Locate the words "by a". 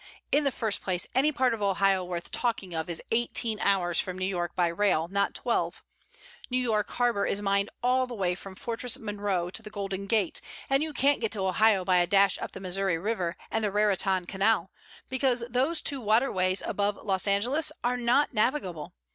11.85-12.07